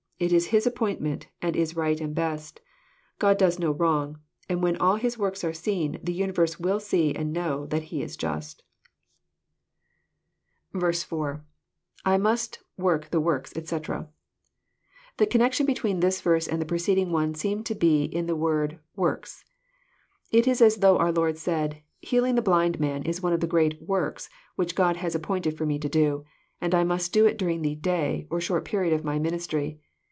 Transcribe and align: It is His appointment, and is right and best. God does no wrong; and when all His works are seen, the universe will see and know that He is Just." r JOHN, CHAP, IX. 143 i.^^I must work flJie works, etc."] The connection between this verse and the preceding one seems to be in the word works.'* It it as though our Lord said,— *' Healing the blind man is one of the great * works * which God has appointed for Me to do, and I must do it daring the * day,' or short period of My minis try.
It 0.23 0.31
is 0.31 0.49
His 0.53 0.67
appointment, 0.67 1.29
and 1.41 1.55
is 1.55 1.75
right 1.75 1.99
and 1.99 2.13
best. 2.13 2.61
God 3.17 3.39
does 3.39 3.57
no 3.57 3.71
wrong; 3.71 4.19
and 4.47 4.61
when 4.61 4.77
all 4.77 4.97
His 4.97 5.17
works 5.17 5.43
are 5.43 5.51
seen, 5.51 5.99
the 6.03 6.13
universe 6.13 6.59
will 6.59 6.79
see 6.79 7.15
and 7.15 7.33
know 7.33 7.65
that 7.65 7.85
He 7.85 8.03
is 8.03 8.15
Just." 8.15 8.61
r 10.75 10.79
JOHN, 10.79 10.91
CHAP, 10.91 10.93
IX. 10.93 11.09
143 12.05 12.11
i.^^I 12.13 12.21
must 12.21 12.59
work 12.77 13.09
flJie 13.09 13.23
works, 13.23 13.51
etc."] 13.57 14.09
The 15.17 15.25
connection 15.25 15.65
between 15.65 16.01
this 16.01 16.21
verse 16.21 16.47
and 16.47 16.61
the 16.61 16.67
preceding 16.67 17.11
one 17.11 17.33
seems 17.33 17.63
to 17.63 17.73
be 17.73 18.03
in 18.03 18.27
the 18.27 18.35
word 18.35 18.77
works.'* 18.95 19.43
It 20.31 20.47
it 20.47 20.61
as 20.61 20.75
though 20.75 20.99
our 20.99 21.11
Lord 21.11 21.39
said,— 21.39 21.81
*' 21.93 21.97
Healing 21.99 22.35
the 22.35 22.43
blind 22.43 22.79
man 22.79 23.01
is 23.01 23.23
one 23.23 23.33
of 23.33 23.39
the 23.39 23.47
great 23.47 23.81
* 23.81 23.81
works 23.89 24.29
* 24.43 24.55
which 24.55 24.75
God 24.75 24.97
has 24.97 25.15
appointed 25.15 25.57
for 25.57 25.65
Me 25.65 25.79
to 25.79 25.89
do, 25.89 26.25
and 26.61 26.75
I 26.75 26.83
must 26.83 27.11
do 27.11 27.25
it 27.25 27.39
daring 27.39 27.63
the 27.63 27.73
* 27.75 27.75
day,' 27.91 28.27
or 28.29 28.39
short 28.39 28.65
period 28.65 28.93
of 28.93 29.03
My 29.03 29.17
minis 29.17 29.49
try. 29.49 29.79